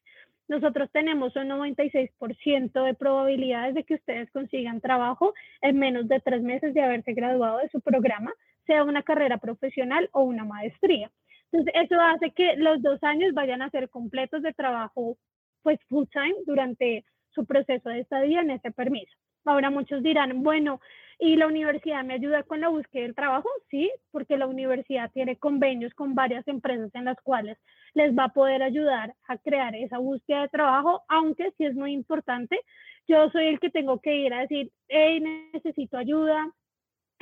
[0.48, 6.44] Nosotros tenemos un 96% de probabilidades de que ustedes consigan trabajo en menos de tres
[6.44, 8.32] meses de haberse graduado de su programa
[8.66, 11.12] sea una carrera profesional o una maestría.
[11.52, 15.18] Entonces, eso hace que los dos años vayan a ser completos de trabajo,
[15.62, 19.14] pues full time durante su proceso de estadía en ese permiso.
[19.46, 20.80] Ahora muchos dirán, bueno,
[21.20, 23.50] ¿y la universidad me ayuda con la búsqueda del trabajo?
[23.70, 27.58] Sí, porque la universidad tiene convenios con varias empresas en las cuales
[27.94, 31.92] les va a poder ayudar a crear esa búsqueda de trabajo, aunque sí es muy
[31.92, 32.60] importante,
[33.08, 35.22] yo soy el que tengo que ir a decir, hey,
[35.54, 36.52] necesito ayuda,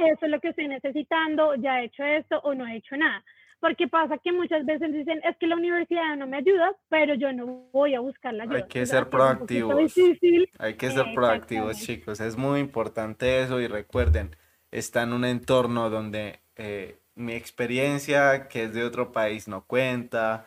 [0.09, 3.23] eso es lo que estoy necesitando, ya he hecho esto o no he hecho nada.
[3.59, 7.31] Porque pasa que muchas veces dicen, es que la universidad no me ayuda, pero yo
[7.31, 8.57] no voy a buscar la ayuda.
[8.57, 9.75] Hay que ser proactivos.
[10.57, 12.19] Hay que ser proactivos, chicos.
[12.21, 14.35] Es muy importante eso y recuerden,
[14.71, 20.43] está en un entorno donde eh, mi experiencia, que es de otro país, no cuenta.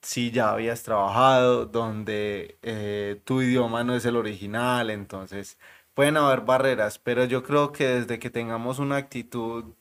[0.00, 5.58] Si ya habías trabajado, donde eh, tu idioma no es el original, entonces
[5.94, 9.74] pueden haber barreras, pero yo creo que desde que tengamos una actitud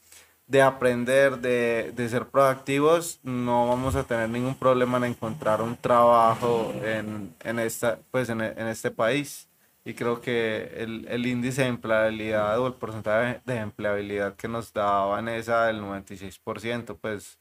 [0.51, 6.73] de aprender, de, ser proactivos, no vamos a tener ningún problema en encontrar un trabajo
[6.83, 9.47] en, esta, pues en, este país.
[9.85, 15.05] Y creo que el, índice de empleabilidad o el porcentaje de empleabilidad que nos da
[15.05, 17.39] Vanessa del 96%, pues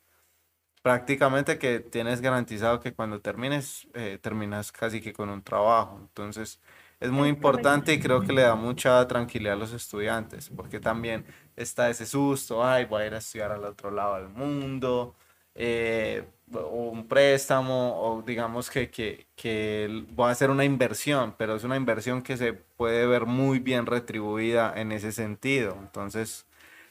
[0.83, 5.99] prácticamente que tienes garantizado que cuando termines, eh, terminas casi que con un trabajo.
[6.01, 6.61] Entonces,
[7.01, 11.25] es muy importante y creo que le da mucha tranquilidad a los estudiantes, porque también
[11.57, 15.15] está ese susto, ay, voy a ir a estudiar al otro lado del mundo,
[15.55, 21.57] eh, o un préstamo, o digamos que, que, que voy a hacer una inversión, pero
[21.57, 25.77] es una inversión que se puede ver muy bien retribuida en ese sentido.
[25.81, 26.47] Entonces,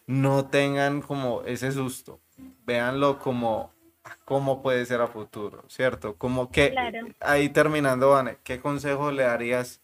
[0.08, 2.20] no tengan como ese susto,
[2.66, 3.72] véanlo como
[4.26, 6.16] cómo puede ser a futuro, ¿cierto?
[6.16, 6.74] Como que,
[7.20, 9.82] ahí terminando, Vane, ¿qué consejo le darías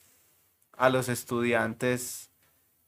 [0.77, 2.31] a los estudiantes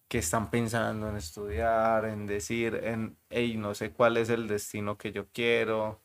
[0.08, 4.98] que están pensando en estudiar, en decir, en, hey, no sé cuál es el destino
[4.98, 6.02] que yo quiero,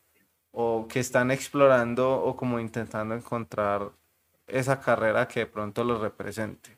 [0.51, 3.90] o que están explorando o como intentando encontrar
[4.47, 6.77] esa carrera que de pronto los represente?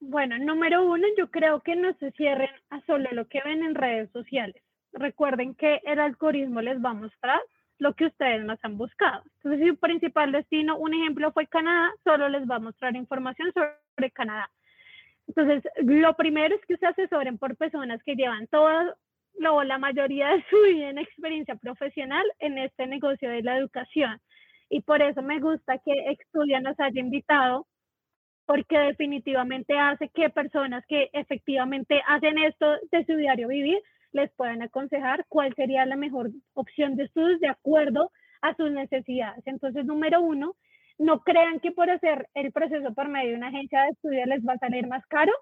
[0.00, 3.74] Bueno, número uno, yo creo que no se cierren a solo lo que ven en
[3.74, 4.62] redes sociales.
[4.92, 7.40] Recuerden que el algoritmo les va a mostrar
[7.80, 9.22] lo que ustedes más han buscado.
[9.36, 13.52] Entonces, si su principal destino, un ejemplo fue Canadá, solo les va a mostrar información
[13.52, 14.50] sobre Canadá.
[15.26, 18.94] Entonces, lo primero es que se asesoren por personas que llevan toda
[19.48, 24.20] o la mayoría de su vida en experiencia profesional en este negocio de la educación.
[24.68, 27.66] Y por eso me gusta que Estudia nos haya invitado,
[28.44, 33.80] porque definitivamente hace que personas que efectivamente hacen esto de su diario vivir
[34.12, 38.10] les puedan aconsejar cuál sería la mejor opción de estudios de acuerdo
[38.42, 39.46] a sus necesidades.
[39.46, 40.56] Entonces, número uno,
[40.98, 44.46] no crean que por hacer el proceso por medio de una agencia de estudios les
[44.46, 45.32] va a salir más caro.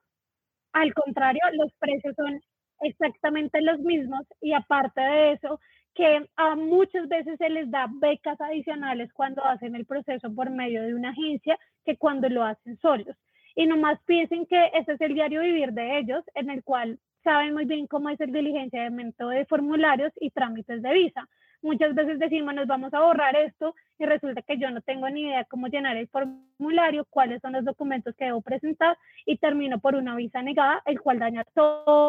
[0.73, 2.41] Al contrario, los precios son
[2.81, 5.61] exactamente los mismos y aparte de eso,
[5.95, 10.83] que a muchas veces se les da becas adicionales cuando hacen el proceso por medio
[10.83, 13.17] de una agencia que cuando lo hacen solos.
[13.57, 17.53] Y nomás piensen que ese es el diario vivir de ellos, en el cual saben
[17.53, 21.29] muy bien cómo es el diligenciamiento de formularios y trámites de visa.
[21.61, 25.25] Muchas veces decimos, nos vamos a borrar esto y resulta que yo no tengo ni
[25.25, 29.95] idea cómo llenar el formulario, cuáles son los documentos que debo presentar y termino por
[29.95, 32.09] una visa negada, el cual daña todo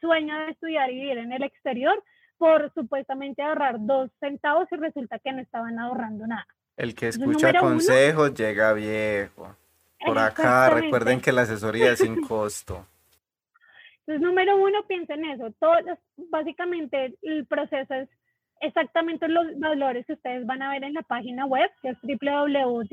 [0.00, 2.00] sueño de estudiar y vivir en el exterior
[2.36, 6.46] por supuestamente ahorrar dos centavos y resulta que no estaban ahorrando nada.
[6.76, 9.56] El que escucha consejos llega viejo.
[10.06, 12.86] Por acá recuerden que la asesoría es sin costo.
[14.08, 15.52] Entonces, número uno, piensen en eso.
[15.60, 15.74] Todo,
[16.30, 18.08] básicamente, el proceso es
[18.62, 22.88] exactamente los valores que ustedes van a ver en la página web, que es www.dmu.base.uk.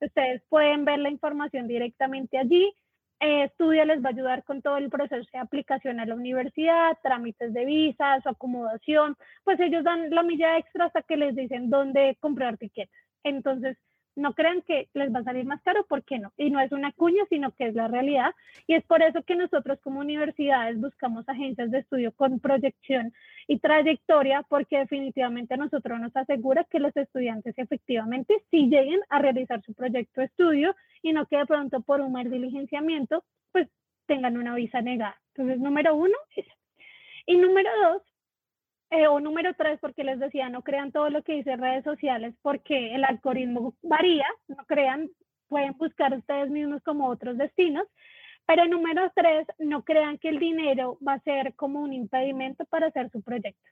[0.00, 2.74] Ustedes pueden ver la información directamente allí.
[3.20, 7.52] Eh, les va a ayudar con todo el proceso de aplicación a la universidad, trámites
[7.52, 9.18] de visa, su acomodación.
[9.44, 12.90] Pues ellos dan la milla extra hasta que les dicen dónde comprar tiquetes.
[13.22, 13.76] Entonces,
[14.14, 16.32] no crean que les va a salir más caro, ¿por qué no?
[16.36, 18.34] Y no es una cuña, sino que es la realidad.
[18.66, 23.12] Y es por eso que nosotros como universidades buscamos agencias de estudio con proyección
[23.46, 29.62] y trayectoria, porque definitivamente nosotros nos asegura que los estudiantes efectivamente sí lleguen a realizar
[29.62, 33.68] su proyecto de estudio y no que de pronto por un mal diligenciamiento, pues
[34.06, 35.16] tengan una visa negada.
[35.34, 36.16] Entonces, número uno,
[37.26, 38.02] Y número dos,
[38.92, 42.34] eh, o número tres, porque les decía, no crean todo lo que dice redes sociales,
[42.42, 45.08] porque el algoritmo varía, no crean,
[45.48, 47.86] pueden buscar ustedes mismos como otros destinos.
[48.44, 52.88] Pero número tres, no crean que el dinero va a ser como un impedimento para
[52.88, 53.70] hacer su proyecto.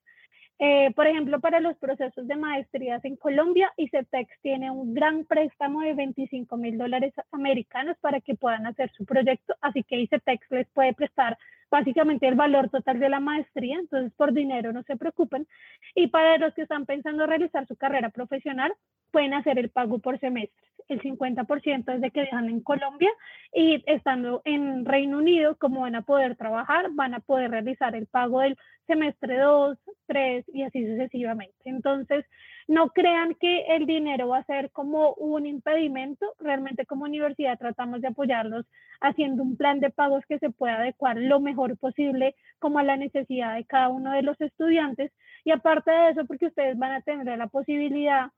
[0.63, 5.81] Eh, por ejemplo, para los procesos de maestrías en Colombia, ICETEX tiene un gran préstamo
[5.81, 10.69] de 25 mil dólares americanos para que puedan hacer su proyecto, así que ICETEX les
[10.69, 11.39] puede prestar
[11.71, 15.47] básicamente el valor total de la maestría, entonces por dinero no se preocupen.
[15.95, 18.75] Y para los que están pensando realizar su carrera profesional,
[19.13, 20.69] pueden hacer el pago por semestres.
[20.89, 23.11] El 50% es de que dejan en Colombia
[23.55, 28.07] y estando en Reino Unido, como van a poder trabajar, van a poder realizar el
[28.07, 28.59] pago del
[28.91, 31.55] semestre 2, 3 y así sucesivamente.
[31.65, 32.25] Entonces,
[32.67, 36.35] no crean que el dinero va a ser como un impedimento.
[36.41, 38.67] Realmente como universidad tratamos de apoyarlos
[39.01, 42.97] haciendo un plan de pagos que se pueda adecuar lo mejor posible como a la
[42.97, 45.13] necesidad de cada uno de los estudiantes.
[45.45, 48.33] Y aparte de eso, porque ustedes van a tener la posibilidad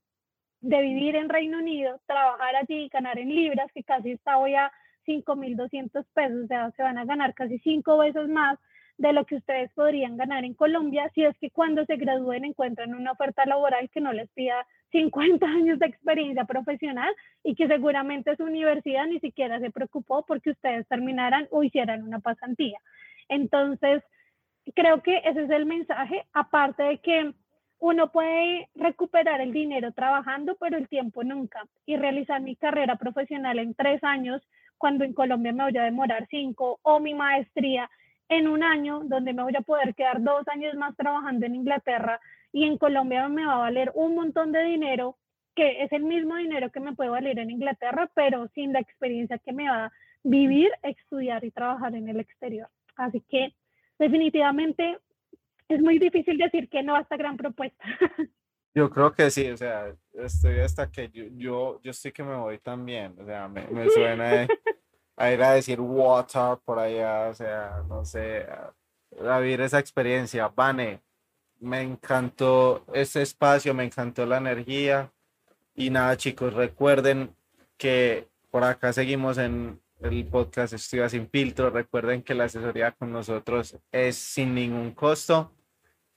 [0.61, 4.70] de vivir en Reino Unido, trabajar allí, ganar en libras, que casi está hoy a
[5.07, 8.59] 5.200 pesos, o sea, se van a ganar casi cinco veces más
[9.03, 12.94] de lo que ustedes podrían ganar en Colombia si es que cuando se gradúen encuentran
[12.94, 18.36] una oferta laboral que no les pida 50 años de experiencia profesional y que seguramente
[18.36, 22.78] su universidad ni siquiera se preocupó porque ustedes terminaran o hicieran una pasantía.
[23.28, 24.05] Entonces,
[24.76, 27.34] creo que ese es el mensaje, aparte de que
[27.80, 31.64] uno puede recuperar el dinero trabajando, pero el tiempo nunca.
[31.86, 34.40] Y realizar mi carrera profesional en tres años,
[34.78, 37.90] cuando en Colombia me voy a demorar cinco, o mi maestría
[38.39, 42.20] en un año, donde me voy a poder quedar dos años más trabajando en Inglaterra
[42.53, 45.16] y en Colombia me va a valer un montón de dinero,
[45.55, 49.39] que es el mismo dinero que me puede valer en Inglaterra, pero sin la experiencia
[49.39, 52.68] que me va a vivir, estudiar y trabajar en el exterior.
[52.97, 53.55] Así que
[53.99, 54.99] definitivamente
[55.68, 57.85] es muy difícil decir que no a esta gran propuesta.
[58.74, 62.37] Yo creo que sí, o sea, estoy hasta que yo, yo, yo estoy que me
[62.37, 64.49] voy también, o sea, me, me suena
[65.16, 68.46] a ir a decir water por allá, o sea, no sé,
[69.20, 70.48] a, vivir esa experiencia.
[70.48, 71.00] Vane,
[71.60, 75.12] me encantó ese espacio, me encantó la energía.
[75.74, 77.34] Y nada, chicos, recuerden
[77.76, 81.70] que por acá seguimos en el podcast Estudia sin filtro.
[81.70, 85.52] Recuerden que la asesoría con nosotros es sin ningún costo.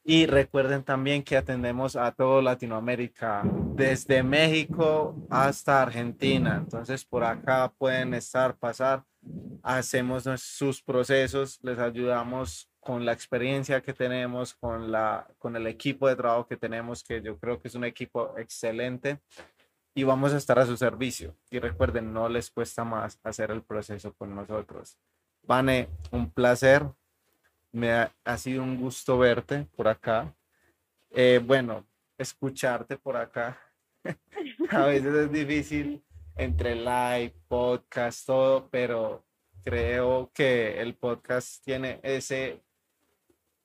[0.07, 3.41] Y recuerden también que atendemos a todo Latinoamérica,
[3.73, 6.57] desde México hasta Argentina.
[6.57, 9.03] Entonces, por acá pueden estar, pasar,
[9.63, 16.07] hacemos sus procesos, les ayudamos con la experiencia que tenemos, con, la, con el equipo
[16.07, 19.21] de trabajo que tenemos, que yo creo que es un equipo excelente.
[19.95, 21.35] Y vamos a estar a su servicio.
[21.49, 24.99] Y recuerden, no les cuesta más hacer el proceso con nosotros.
[25.41, 26.85] Vane, un placer
[27.75, 30.33] me ha, sido un gusto verte por acá.
[31.11, 31.85] Eh, bueno,
[32.17, 33.59] escucharte por acá.
[34.71, 36.01] a veces es difícil
[36.37, 39.25] entre live, podcast, todo, pero
[39.61, 42.63] creo que el podcast tiene ese,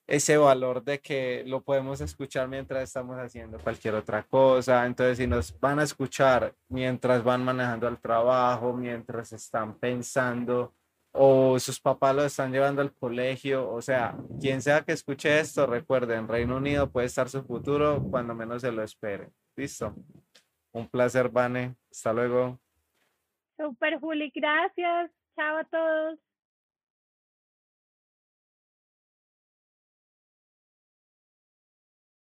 [0.05, 4.85] ese valor de que lo podemos escuchar mientras estamos haciendo cualquier otra cosa.
[4.85, 10.73] Entonces, si nos van a escuchar mientras van manejando el trabajo, mientras están pensando
[11.11, 15.65] o sus papás lo están llevando al colegio, o sea, quien sea que escuche esto,
[15.65, 19.29] recuerden, Reino Unido puede estar su futuro cuando menos se lo espere.
[19.55, 19.93] Listo.
[20.71, 21.75] Un placer, Vane.
[21.91, 22.59] Hasta luego.
[23.57, 24.31] Super, Juli.
[24.33, 25.11] Gracias.
[25.35, 26.19] Chao a todos.